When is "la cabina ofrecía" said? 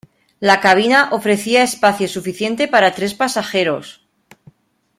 0.39-1.61